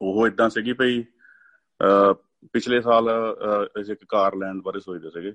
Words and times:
ਉਹ 0.00 0.26
ਇਦਾਂ 0.26 0.48
ਸੀਗੀ 0.50 0.72
ਭਈ 0.72 1.02
ਪਿਛਲੇ 2.52 2.80
ਸਾਲ 2.80 3.08
ਅਸੀਂ 3.80 3.92
ਇੱਕ 3.92 4.04
ਕਾਰ 4.08 4.36
ਲੈਣ 4.36 4.60
ਬਾਰੇ 4.62 4.80
ਸੋਚਦੇ 4.80 5.10
ਸੀਗੇ। 5.10 5.32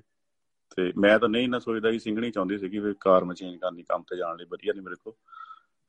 ਤੇ 0.76 0.92
ਮੈਂ 0.98 1.18
ਤਾਂ 1.18 1.28
ਨਹੀਂ 1.28 1.48
ਨਾ 1.48 1.58
ਸੋਚਦਾ 1.58 1.90
ਸੀ, 1.90 1.98
ਸਿੰਗਣੀ 1.98 2.30
ਚਾਹੁੰਦੀ 2.30 2.58
ਸੀਗੀ 2.58 2.78
ਵੀ 2.78 2.94
ਕਾਰ 3.00 3.24
ਮੈਂ 3.24 3.34
ਚੇਂਜ 3.34 3.56
ਕਰਨੀ 3.56 3.82
ਕੰਮ 3.82 4.02
ਤੇ 4.02 4.16
ਜਾਣ 4.16 4.36
ਲਈ 4.36 4.46
ਵਧੀਆ 4.50 4.72
ਨਹੀਂ 4.72 4.82
ਮੇਰੇ 4.82 4.96
ਕੋਲ। 5.04 5.14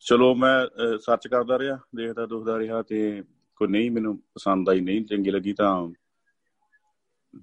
ਚਲੋ 0.06 0.34
ਮੈਂ 0.36 0.98
ਸਰਚ 1.02 1.28
ਕਰਦਾ 1.28 1.60
ਰਿਹਾ, 1.60 1.78
ਦੇਖਦਾ 1.96 2.26
ਦੁਖਦਾ 2.26 2.58
ਰਿਹਾ 2.60 2.82
ਤੇ 2.82 3.24
ਕੋਈ 3.60 3.68
ਨਹੀਂ, 3.68 3.92
ਮੈਨੂੰ 3.92 4.18
ਪਸੰਦ 4.36 4.70
ਆਈ 4.70 4.82
ਨਹੀਂ, 4.82 5.06
ਚੰਗੀ 5.06 5.32
ਲੱਗੀ 5.32 5.54
ਤਾਂ 5.54 5.88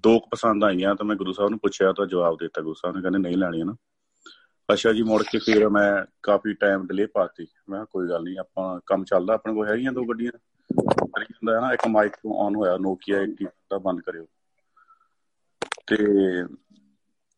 ਦੋ 0.03 0.17
ਕੁ 0.19 0.29
ਪਸੰਦ 0.29 0.63
ਆਈਆਂ 0.63 0.93
ਤਾਂ 0.95 1.05
ਮੈਂ 1.05 1.15
ਗੁਰੂ 1.15 1.33
ਸਾਹਿਬ 1.33 1.49
ਨੂੰ 1.49 1.59
ਪੁੱਛਿਆ 1.59 1.91
ਤਾਂ 1.93 2.05
ਜਵਾਬ 2.05 2.37
ਦਿੱਤਾ 2.39 2.61
ਗੁਰੂ 2.61 2.73
ਸਾਹਿਬ 2.73 2.95
ਨੇ, 2.95 3.01
ਕਹਿੰਦੇ 3.01 3.19
ਨਹੀਂ 3.19 3.37
ਲੈਣੀ 3.37 3.63
ਨਾ। 3.63 3.75
ਅੱਛਾ 4.69 4.93
ਜੀ, 4.93 5.01
ਮੁੜ 5.03 5.21
ਕੇ 5.23 5.39
ਫਿਰ 5.45 5.67
ਮੈਂ 5.69 6.05
ਕਾਫੀ 6.23 6.53
ਟਾਈਮ 6.53 6.85
ਡਿਲੇ 6.87 7.05
ਪਾਤੀ। 7.13 7.47
ਮੈਂ 7.69 7.85
ਕੋਈ 7.85 8.09
ਗੱਲ 8.09 8.23
ਨਹੀਂ, 8.23 8.37
ਆਪਾਂ 8.39 8.79
ਕੰਮ 8.85 9.03
ਚੱਲਦਾ, 9.03 9.33
ਆਪਣੇ 9.33 9.53
ਕੋਲ 9.53 9.67
ਹੈਗੀਆਂ 9.69 9.91
ਦੋ 9.93 10.05
ਗੱਡੀਆਂ। 10.05 10.31
ਕਰੀ 11.15 11.25
ਜਾਂਦਾ 11.33 11.55
ਹੈ 11.55 11.61
ਨਾ, 11.61 11.73
ਇੱਕ 11.73 11.87
ਮਾਈਕ 11.87 12.13
ਆਨ 12.39 12.55
ਹੋਇਆ 12.55 12.77
ਨੋਕੀਆ 12.77 13.21
80 13.21 13.45
ਦਾ 13.45 13.77
ਬੰਦ 13.77 14.01
ਕਰਿਓ। 14.01 14.27
ਤੇ 15.87 15.97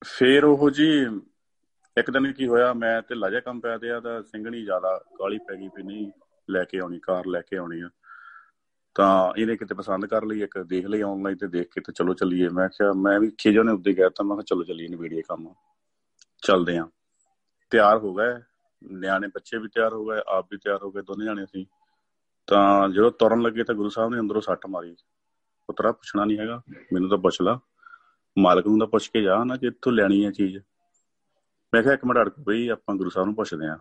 ਫਿਰ 0.06 0.44
ਉਹ 0.44 0.70
ਜੀ, 0.70 1.06
ਇੱਕ 1.98 2.12
ਦਿਨ 2.12 2.32
ਕੀ 2.32 2.48
ਹੋਇਆ, 2.48 2.74
ਮੈਂ 2.74 3.02
ਤੇ 3.02 3.16
ਲਾਜਾ 3.16 3.40
ਕੰਮ 3.40 3.60
ਪਿਆ 3.60 3.78
ਤੇ 3.78 3.92
ਆ 3.92 4.00
ਤਾਂ 4.00 4.24
ਸਿੰਘਣੀ 4.24 4.64
ਜ਼ਿਆਦਾ 4.64 5.02
ਕਾਲੀ 5.20 5.38
ਪੈ 5.38 5.56
ਗਈ 5.56 5.68
ਵੀ 5.68 5.84
ਨਹੀਂ 5.84 6.12
ਲੈ 6.50 6.64
ਕੇ 6.64 6.80
ਆਉਣੀ, 6.80 7.00
ਕਾਰ 7.00 7.26
ਲੈ 7.26 7.42
ਕੇ 7.42 7.58
ਆਉਣੀ 7.58 7.82
ਆ। 7.82 7.90
ਤਾਂ 8.96 9.34
ਇਹਨੇ 9.38 9.58
ਕਿਤੇ 9.58 9.76
ਪਸੰਦ 9.76 10.06
ਕਰ 10.06 10.26
ਲਈ, 10.26 10.42
ਇੱਕ 10.42 10.60
ਦੇਖ 10.60 10.86
ਲਈ 10.86 11.02
ਆਨਲਾਈਨ 11.02 11.38
ਤੇ 11.38 11.48
ਦੇਖ 11.48 11.68
ਕੇ 11.68 11.82
ਤੇ 11.82 11.94
ਚਲੋ 11.94 12.14
ਚੱਲੀਏ। 12.14 12.50
ਮੈਂ 12.50 12.70
ਕਿਹਾ, 12.70 12.94
ਮੈਂ 12.94 13.20
ਵੀ 13.20 13.32
ਖੇਜੋ 13.38 13.64
ਨੇ 13.64 13.72
ਉੱਤੇ 13.72 13.94
ਗਿਆ 13.94 14.10
ਤਾਂ 14.10 14.26
ਮੈਂ 14.26 14.36
ਕਿਹਾ 14.36 14.44
ਚਲੋ 14.44 14.64
ਚੱਲੀਏ 14.64 14.88
ਨੇ 14.88 14.98
ਵੀਡੀਓ 14.98 15.22
ਕੰਮ। 15.30 15.54
ਚੱਲਦੇ 16.42 16.78
ਆ। 16.78 16.90
ਤਿਆਰ 17.70 17.98
ਹੋ 17.98 18.14
ਗਏ। 18.14 18.42
ਨਿਆਣੇ 18.84 19.28
ਬੱਚੇ 19.28 19.58
ਵੀ 19.58 19.68
ਤਿਆਰ 19.68 19.94
ਹੋ 19.94 20.06
ਗਏ, 20.06 20.22
ਆਪ 20.28 20.48
ਵੀ 20.52 20.58
ਤਿਆਰ 20.58 20.84
ਹੋ 20.84 20.92
ਗਏ, 20.92 21.02
ਦੋਨੇ 21.02 21.26
ਜਾਣੇ 21.26 21.46
ਸੀ 21.46 21.68
ਤਾਂ 22.48 22.90
ਜਦੋਂ 22.90 23.12
ਤੁਰਨ 23.12 23.42
ਲੱਗੇ 23.42 23.64
ਤਾਂ 23.64 23.76
ਗੁਰੂ 23.76 23.90
ਸਾਹਿਬ 23.90 24.12
ਨੇ 24.14 24.20
ਅੰਦਰੋਂ 24.20 24.42
ਸੱਟ 24.42 24.66
ਮਾਰੀ। 24.68 24.96
ਪੁੱਤਰਾ, 25.70 25.92
ਪੁੱਛਣਾ 25.92 26.26
ਨਹੀਂ 26.26 26.38
ਹੈਗਾ, 26.38 26.62
ਮੈਨੂੰ 26.94 27.10
ਤਾਂ 27.10 27.18
ਪੁੱਛ 27.18 27.42
ਲਾ। 27.42 27.60
ਮਾਲਕ 28.38 28.68
ਨੂੰ 28.68 28.80
ਤਾਂ 28.80 28.88
ਪੁੱਛ 28.88 29.08
ਕੇ 29.10 29.22
ਜਾ 29.22 29.44
ਨਾ 29.44 29.58
ਜੇ 29.58 29.68
ਇੱਥੋਂ 29.68 29.92
ਲੈਣੀ 29.92 30.26
ਹੈ 30.26 30.32
ਚੀਜ਼। 30.32 30.58
ਮੈਂ 31.74 31.84
ਕਿਹਾ, 31.84 31.94
ਇੱਕ 31.94 32.06
ਮਿੰਟ 32.06 32.18
ਅੜਕ 32.18 32.40
ਪਈ 32.40 32.68
ਆਪਾਂ 32.68 32.96
ਗੁਰੂ 32.96 33.10
ਸਾਹਿਬ 33.10 33.26
ਨੂੰ 33.26 33.36
ਪੁੱਛਦੇ 33.36 33.68
ਆਂ 33.68 33.78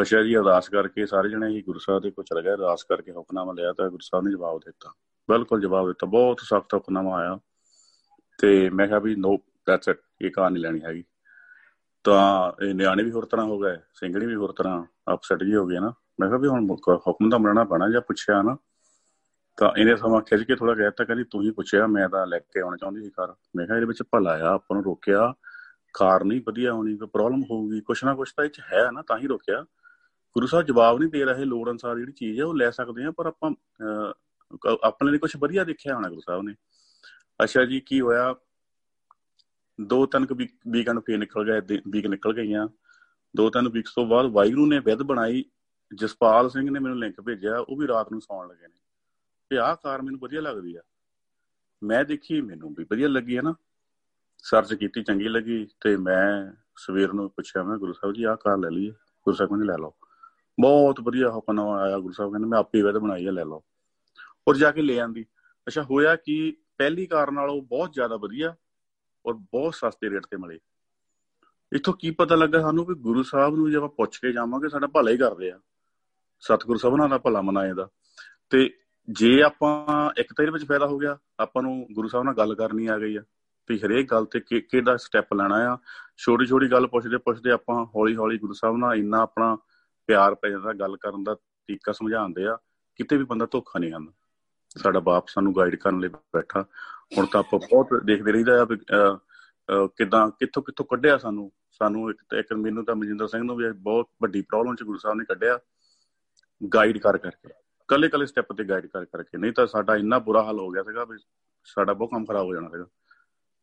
ਅੱਛਾ 0.00 0.22
ਜੀ, 0.22 0.36
ਅਰਦਾਸ 0.36 0.68
ਕਰਕੇ 0.68 1.06
ਸਾਰੇ 1.06 1.28
ਜਣੇ 1.28 1.48
ਹੀ 1.48 1.62
ਗੁਰੂ 1.62 1.78
ਸਾਹਿਬ 1.78 2.02
ਦੇ 2.02 2.10
ਕੋਲ 2.10 2.24
ਚਲੇ 2.24 2.42
ਗਏ। 2.42 2.50
ਅਰਦਾਸ 2.50 2.82
ਕਰਕੇ 2.84 3.12
ਹੁਕਮਨਾਮਾ 3.12 3.52
ਲਿਆ 3.52 3.72
ਤਾਂ 3.72 3.88
ਗੁਰੂ 3.88 4.02
ਸਾਹਿਬ 4.02 4.24
ਨੇ 4.24 4.30
ਜਵਾਬ 4.30 4.58
ਦਿੱਤਾ। 4.58 4.92
ਬਿਲਕੁਲ 5.28 5.60
ਜਵਾਬ 5.60 5.86
ਦਿੱਤਾ। 5.86 6.06
ਬਹੁਤ 6.06 6.40
ਸਖਤ 6.40 6.74
ਹੁਕਮਨਾਮਾ 6.74 7.16
ਆਇਆ। 7.16 7.38
ਤੇ 8.38 8.70
ਮੈਂ 8.70 8.86
ਕਿਹਾ 8.86 8.98
ਵੀ 8.98 9.14
ਨੋ 9.16 9.36
ਦੈਟਸ 9.66 9.88
ਇਟ 9.88 10.00
ਇਹ 10.22 10.30
ਕਾਰ 10.30 10.50
ਨਹੀਂ 10.50 10.62
ਲੈਣੀ 10.62 10.80
ਹੈਗੀ। 10.82 11.04
ਤਾਂ 12.04 12.52
ਇਹ 12.64 12.74
ਨਿਆਣੇ 12.74 13.02
ਵੀ 13.02 13.10
ਹੋਰ 13.10 13.24
ਤਰ੍ਹਾਂ 13.24 13.46
ਹੋ 13.46 13.58
ਗਏ 13.58 13.76
ਸਿੰਘਣੀ 13.94 14.26
ਵੀ 14.26 14.34
ਹੋਰ 14.34 14.52
ਤਰ੍ਹਾਂ 14.52 14.84
ਅਪਸੈਟ 15.14 15.42
ਜੀ 15.42 15.54
ਹੋ 15.56 15.66
ਗਏ 15.66 15.78
ਨਾ। 15.78 15.92
ਮੈਂ 16.20 16.28
ਕਿਹਾ 16.28 16.38
ਵੀ 16.38 16.48
ਹੁਣ 16.48 16.66
ਹੁਕਮ 17.06 17.28
ਦਾ 17.30 17.38
ਮੰਨਣਾ 17.38 17.64
ਪੈਣਾ 17.64 17.88
ਜਾਂ 17.90 18.00
ਪੁੱਛਿਆ 18.00 18.40
ਨਾ। 18.42 18.56
ਤਾਂ 19.58 19.70
ਇਹਨੇ 19.78 19.94
ਸਮਾਂ 19.96 20.20
ਖਿੱਚ 20.22 20.42
ਕੇ 20.42 20.56
ਥੋੜਾ 20.56 20.74
ਕਹਿਤਾ 20.74 21.04
ਕਹਿੰਦੀ 21.04 21.24
ਤੂੰ 21.30 21.42
ਹੀ 21.42 21.50
ਪੁੱਛਿਆ, 21.50 21.86
ਮੈਂ 21.86 22.08
ਤਾਂ 22.08 22.26
ਲੈ 22.26 22.38
ਕੇ 22.38 22.60
ਆਉਣਾ 22.60 22.76
ਚਾਹੁੰਦੀ 22.76 23.02
ਸੀ 23.02 23.10
ਕਾਰ 23.10 23.34
ਮੈਂ 23.56 23.66
ਕਿਹਾ 23.66 23.76
ਇਹਦੇ 23.76 23.86
ਵਿੱਚ 23.86 24.02
ਭਲਾ 24.12 24.32
ਆ, 24.38 24.52
ਆਪਾਂ 24.54 24.74
ਨੂੰ 24.74 24.84
ਰੋਕਿਆ। 24.84 25.32
ਕਾਰ 25.94 26.24
ਨਹੀਂ 26.24 26.40
ਵਧੀਆ 26.46 26.72
ਹੋਣੀ, 26.72 26.96
ਕੋਈ 26.96 27.08
ਪ੍ਰੋਬਲਮ 27.12 27.42
ਹੋਊਗੀ। 27.50 27.80
ਕੁਛ 27.80 28.04
ਨਾ 28.04 28.14
ਕੁਛ 28.14 28.32
ਤਾਂ 28.36 28.44
ਇਹ 28.44 28.50
ਚ 28.50 28.60
ਹੈ 28.72 28.90
ਨਾ, 28.90 29.02
ਤਾਂ 29.02 29.18
ਹੀ 29.18 29.26
ਰੋਕਿਆ। 29.26 29.64
ਗੁਰੂ 30.36 30.46
ਸਾਹਿਬ 30.46 30.66
ਜਵਾਬ 30.66 30.98
ਨਹੀਂ 30.98 31.10
ਦੇ 31.10 31.24
ਰਹੇ, 31.24 31.44
ਲੋੜ 31.44 31.70
ਅਨਸਾਰ 31.70 31.96
ਜਿਹੜੀ 31.98 32.12
ਚੀਜ਼ 32.12 32.40
ਹੈ 32.40 32.44
ਉਹ 32.44 32.54
ਲੈ 32.54 32.70
ਸਕਦੇ 32.70 33.04
ਆ, 33.04 33.10
ਪਰ 33.10 33.26
ਆਪਾਂ 33.26 33.50
ਆਪਣੇ 34.84 35.10
ਲਈ 35.10 35.18
ਕੁਝ 35.18 35.30
ਵਧੀਆ 35.40 35.64
ਦੇਖਿਆ 35.64 35.94
ਹੋਣਾ 35.94 36.08
ਗੁਰੂ 36.08 36.20
ਸਾਹਿਬ 36.20 36.42
ਨੇ। 36.42 36.54
ਅੱਛਾ 37.40 37.64
ਜੀ, 37.64 37.80
ਕੀ 37.80 38.00
ਹੋਇਆ? 38.00 38.34
ਦੋ 39.78 40.04
ਤਿੰਨ 40.06 40.26
ਵੀਕਐਂਡ 40.68 41.00
ਫੇਰ 41.00 41.18
ਨਿਕਲ 41.18 41.44
ਗਏ 41.44 41.78
ਵੀਕ 41.88 42.06
ਨਿਕਲ 42.06 42.32
ਗਈਆਂ। 42.34 42.66
ਦੋ 43.34 43.48
ਤਿੰਨ 43.50 43.68
ਵੀਕਸ 43.68 43.94
ਤੋਂ 43.94 44.06
ਬਾਅਦ 44.06 44.26
ਵਾਇਰੂ 44.26 44.66
ਨੇ 44.66 44.78
ਵਿਦ 44.78 45.02
ਬਣਾਈ। 45.02 45.44
ਜਸਪਾਲ 45.94 46.50
ਸਿੰਘ 46.50 46.70
ਨੇ 46.70 46.80
ਮੈਨੂੰ 46.80 46.98
ਲਿੰਕ 46.98 47.20
ਭੇਜਿਆ, 47.20 47.58
ਉਹ 47.58 47.76
ਵੀ 47.76 47.88
ਰਾਤ 47.88 48.12
ਨੂੰ 48.12 48.20
ਸੌਣ 48.20 48.48
ਲੱਗੇ 48.48 48.68
ਨੇ। 48.68 48.74
ਤੇ 49.50 49.58
ਆਹ 49.58 49.76
ਕਾਰ 49.76 50.02
ਮੈਨੂੰ 50.02 50.20
ਵਧੀਆ 50.20 50.40
ਲੱਗਦੀ 50.40 50.76
ਆ। 50.76 50.80
ਮੈਂ 51.82 52.04
ਦੇਖੀ, 52.04 52.40
ਮੈਨੂੰ 52.40 52.74
ਵੀ 52.74 52.84
ਵਧੀਆ 52.84 53.08
ਲੱਗੀ 53.08 53.36
ਹੈ 53.36 53.42
ਨਾ। 53.42 53.54
ਸਰਚ 54.42 54.74
ਕੀਤੀ, 54.74 55.02
ਚੰਗੀ 55.02 55.28
ਲੱਗੀ 55.28 55.68
ਤੇ 55.80 55.96
ਮੈਂ 55.96 56.52
ਸਵੇਰ 56.76 57.12
ਨੂੰ 57.12 57.30
ਪੁੱਛਿਆ, 57.30 57.62
ਮੈਂ 57.62 57.78
ਗੁਰੂ 57.78 57.92
ਸਾਹਿਬ 57.92 58.14
ਜੀ, 58.14 58.24
ਆਹ 58.24 58.36
ਕਾਰ 58.36 58.58
ਲੈ 58.58 58.70
ਲਈਏ। 58.70 58.90
ਗੁਰੂ 58.90 59.36
ਸਾਹਿਬ 59.36 59.50
ਕਹਿੰਦੇ, 59.50 59.66
ਲੈ 59.66 59.76
ਲਓ। 59.78 59.94
ਬਹੁਤ 60.60 61.00
ਵਧੀਆ 61.00 61.30
ਹੁਕਮ 61.30 61.60
ਆਇਆ 61.60 61.98
ਗੁਰੂ 61.98 62.12
ਸਾਹਿਬ, 62.12 62.32
ਕਹਿੰਦੇ, 62.32 62.48
ਮੈਂ 62.48 62.58
ਆਪੇ 62.58 62.82
ਵਿਦ 62.82 62.98
ਬਣਾਈ 62.98 63.26
ਆ, 63.26 63.30
ਲੈ 63.30 63.44
ਲਓ। 63.44 63.64
ਔਰ 64.48 64.56
ਜਾ 64.56 64.70
ਕੇ 64.70 64.82
ਲੈ 64.82 64.98
ਆਂਦੀ। 64.98 65.26
ਅੱਛਾ, 65.66 65.82
ਹੋਇਆ 65.82 66.16
ਕਿ? 66.16 66.56
ਪਹਿਲੀ 66.78 67.06
ਕਾਰ 67.06 67.30
ਨਾਲੋਂ 67.30 67.62
ਬਹੁਤ 67.62 67.92
ਜ਼ਿਆਦਾ 67.92 68.16
ਵਧੀਆ 68.16 68.56
ਔਰ 69.26 69.34
ਬਹੁਤ 69.34 69.74
ਸਸਤੇ 69.74 70.10
ਰੇਟ 70.10 70.26
ਤੇ 70.26 70.36
ਮਿਲੇ। 70.36 70.58
ਇਥੋਂ 71.72 71.94
ਕੀ 71.94 72.10
ਪਤਾ 72.10 72.34
ਲੱਗਾ 72.34 72.60
ਸਾਨੂੰ 72.60 72.84
ਵੀ 72.84 72.94
ਗੁਰੂ 72.94 73.22
ਸਾਹਿਬ 73.22 73.54
ਨੂੰ 73.54 73.70
ਜੇ 73.70 73.76
ਆਪਾਂ 73.76 73.88
ਪੁੱਛ 73.88 74.18
ਕੇ 74.18 74.32
ਜਾਵਾਂਗੇ, 74.32 74.68
ਸਾਡਾ 74.68 74.86
ਭਲਾ 74.86 75.10
ਹੀ 75.10 75.16
ਕਰਦੇ 75.16 75.50
ਆ। 75.50 75.60
ਸਤਿਗੁਰੂ 76.40 76.78
ਸਭਨਾਂ 76.78 77.08
ਦਾ 77.08 77.18
ਭਲਾ 77.18 77.40
ਮਨਾਏ 77.42 77.72
ਦਾ। 77.74 77.88
ਤੇ 78.50 78.68
ਜੇ 79.08 79.30
ਆਪਾਂ 79.42 80.10
ਇੱਕ 80.20 80.32
ਤਾਂ 80.32 80.44
ਇਹਦੇ 80.44 80.52
ਵਿੱਚ 80.52 80.64
ਫਾਇਦਾ 80.64 80.86
ਹੋ 80.86 80.98
ਗਿਆ, 80.98 81.16
ਆਪਾਂ 81.40 81.62
ਨੂੰ 81.62 81.86
ਗੁਰੂ 81.92 82.08
ਸਾਹਿਬ 82.08 82.24
ਨਾਲ 82.24 82.34
ਗੱਲ 82.34 82.54
ਕਰਨੀ 82.54 82.86
ਆ 82.86 82.98
ਗਈ 82.98 83.16
ਆ 83.16 83.22
ਵੀ 83.68 83.78
ਹਰੇਕ 83.78 84.10
ਗੱਲ 84.10 84.24
ਤੇ 84.24 84.40
ਕਿਹੜਾ 84.40 84.96
ਸਟੈਪ 84.96 85.34
ਲੈਣਾ 85.34 85.56
ਆ। 85.72 85.76
ਛੋਟੀ 86.16 86.46
ਛੋਟੀ 86.46 86.70
ਗੱਲ 86.72 86.86
ਪੁੱਛਦੇ 86.86 87.18
ਪੁੱਛਦੇ 87.18 87.50
ਆਪਾਂ 87.50 87.84
ਹੌਲੀ 87.86 88.16
ਹੌਲੀ 88.16 88.38
ਗੁਰੂ 88.38 88.52
ਸਾਹਿਬ 88.52 88.76
ਨਾਲ 88.76 88.98
ਇੰਨਾ 88.98 89.20
ਆਪਣਾ 89.22 89.56
ਪਿਆਰ 90.08 90.34
ਪੈ 90.34 90.48
ਜਾਂਦਾ, 90.50 90.72
ਗੱਲ 90.72 90.96
ਕਰਨ 90.96 91.24
ਦਾ 91.24 91.34
ਤਰੀਕਾ 91.34 91.92
ਸਮਝਾਉਂਦੇ 91.92 92.46
ਆ, 92.46 92.56
ਕਿਤੇ 92.98 93.16
ਵੀ 93.16 93.24
ਬੰਦਾ 93.24 93.46
ਧੋਖਾ 93.46 93.78
ਨਹੀਂ 93.78 93.92
ਖਾਂਦਾ। 93.92 94.12
ਸਾਡਾ 94.76 95.00
ਬਾਪ 95.00 95.28
ਸਾਨੂੰ 95.28 95.54
ਗਾਈਡ 95.56 95.74
ਕਰਨ 95.76 96.00
ਲਈ 96.00 96.08
ਬੈਠਾ। 96.08 96.64
ਹੁਣ 97.16 97.26
ਤਾਂ 97.26 97.40
ਆਪਾਂ 97.40 97.58
ਬਹੁਤ 97.60 97.88
ਦੇਖਦੇ 98.04 98.32
ਰਹੀਦਾ 98.32 98.62
ਆ 98.62 98.66
ਕਿਦਾਂ, 99.96 100.28
ਕਿੱਥੋਂ 100.30 100.62
ਕਿੱਥੋਂ 100.62 100.86
ਕੱਢਿਆ 100.86 101.16
ਸਾਨੂੰ। 101.18 101.50
ਸਾਨੂੰ 101.78 102.10
ਇੱਕ 102.10 102.22
ਇੱਕ 102.38 102.52
ਮੈਨੂੰ 102.54 102.84
ਤਾਂ 102.84 102.94
ਮਨਜਿੰਦਰ 102.96 103.26
ਸਿੰਘ 103.28 103.42
ਨੂੰ 103.42 103.56
ਵੀ 103.56 103.70
ਬਹੁਤ 103.72 104.08
ਵੱਡੀ 104.22 104.40
ਪ੍ਰੋਬਲਮ 104.42 104.74
ਚ 104.74 104.82
ਗੁਰੂ 104.82 104.98
ਸਾਹਿਬ 104.98 105.18
ਨੇ 105.18 105.24
ਕੱਢਿਆ। 105.24 105.58
ਗਾਈਡ 106.74 106.98
ਕਰ 106.98 107.18
ਕਰਕੇ। 107.18 107.48
ਕੱਲੇ 107.88 108.08
ਕੱਲੇ 108.08 108.26
ਸਟੈਪ 108.26 108.52
ਤੇ 108.52 108.64
ਗਾਈਡ 108.64 108.86
ਕਰ 108.86 109.04
ਕਰਕੇ। 109.04 109.38
ਨਹੀਂ 109.38 109.52
ਤਾਂ 109.52 109.66
ਸਾਡਾ 109.66 109.96
ਇੰਨਾ 109.96 110.18
ਬੁਰਾ 110.18 110.42
ਹਾਲ 110.42 110.58
ਹੋ 110.58 110.70
ਗਿਆ 110.70 110.82
ਸੀਗਾ 110.82 111.04
ਵੀ 111.04 111.16
ਸਾਡਾ 111.64 111.92
ਬਹੁਤ 111.92 112.10
ਕੰਮ 112.10 112.24
ਖਰਾਬ 112.24 112.46
ਹੋ 112.46 112.54
ਜਾਣਾ 112.54 112.68
ਸੀਗਾ। 112.68 112.86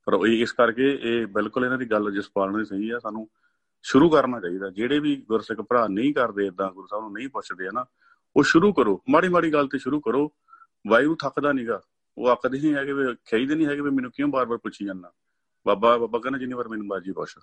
ਪਰ 0.05 0.27
ਇਸ 0.27 0.51
ਕਰਕੇ 0.51 0.99
ਇਹ 1.01 1.27
ਬਿਲਕੁਲ 1.27 1.65
ਇਹਨਾਂ 1.65 1.77
ਦੀ 1.77 1.85
ਗੱਲ 1.85 2.11
ਜਸਪਾਲ 2.11 2.57
ਨੇ 2.57 2.65
ਸਹੀ 2.65 2.89
ਆ। 2.89 2.99
ਸਾਨੂੰ 2.99 3.29
ਸ਼ੁਰੂ 3.83 4.09
ਕਰਨਾ 4.09 4.39
ਚਾਹੀਦਾ। 4.39 4.69
ਜਿਹੜੇ 4.69 4.99
ਵੀ 4.99 5.25
ਗੁਰਸਿੱਖ 5.27 5.61
ਭਰਾ 5.61 5.87
ਨਹੀਂ 5.87 6.13
ਕਰਦੇ 6.13 6.47
ਇਦਾਂ 6.47 6.71
ਗੁਰੂ 6.71 6.87
ਸਾਹਿਬ 6.87 7.03
ਨੂੰ 7.03 7.13
ਨਹੀਂ 7.13 7.29
ਪੁੱਛਦੇ 7.29 7.69
ਨਾ 7.73 7.85
ਉਹ 8.35 8.43
ਸ਼ੁਰੂ 8.43 8.73
ਕਰੋ। 8.73 9.03
ਮਾੜੀ 9.09 9.29
ਮਾੜੀ 9.29 9.53
ਗੱਲ 9.53 9.67
ਤੇ 9.67 9.77
ਸ਼ੁਰੂ 9.77 9.99
ਕਰੋ। 9.99 10.31
ਵਾਇੂ 10.87 11.15
ਥੱਕਦਾ 11.15 11.51
ਨਹੀਂਗਾ 11.51 11.81
ਉਹ 12.17 12.29
ਆਖਦੇ 12.29 12.61
ਨਹੀਂ 12.61 12.73
ਹੈਗੇ 12.73 12.93
ਵੀ 12.93 13.15
ਖੇਈਦੇ 13.15 13.55
ਨਹੀਂ 13.55 13.67
ਹੈਗੇ 13.67 13.81
ਵੀ 13.81 13.89
ਮੈਨੂੰ 13.89 14.11
ਕਿਉਂ 14.11 14.29
ਬਾਰ-ਬਾਰ 14.29 14.57
ਪੁੱਛੀ 14.57 14.85
ਜਾਂਦਾ। 14.85 15.11
ਬਾਬਾ 15.67 15.97
ਬਾਬਾ 15.97 16.19
ਕਹਿੰਦਾ 16.19 16.39
ਜਿੰਨੀ 16.39 16.53
ਵਾਰ 16.53 16.67
ਮੈਨੂੰ 16.67 16.87
ਬਾਜੀ 16.87 17.11
ਪੁੱਛ। 17.11 17.35